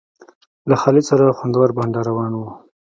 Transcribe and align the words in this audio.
له 0.69 0.75
خالد 0.81 1.03
سره 1.09 1.35
خوندور 1.37 1.69
بنډار 1.77 2.05
روان 2.11 2.31
و. 2.35 2.41